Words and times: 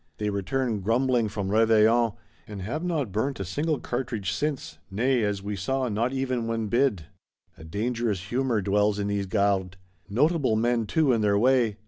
They 0.17 0.31
returned 0.31 0.83
grumbling 0.83 1.29
from 1.29 1.49
Réveillon's; 1.49 2.15
and 2.47 2.63
have 2.63 2.83
not 2.83 3.11
burnt 3.11 3.39
a 3.39 3.45
single 3.45 3.79
cartridge 3.79 4.31
since; 4.31 4.79
nay, 4.89 5.23
as 5.23 5.43
we 5.43 5.55
saw, 5.55 5.89
not 5.89 6.11
even 6.11 6.47
when 6.47 6.69
bid. 6.69 7.03
A 7.55 7.63
dangerous 7.63 8.29
humour 8.31 8.63
dwells 8.63 8.97
in 8.97 9.09
these 9.09 9.27
Gardes. 9.27 9.77
Notable 10.09 10.55
men 10.55 10.87
too, 10.87 11.11
in 11.13 11.21
their 11.21 11.37
way! 11.37 11.77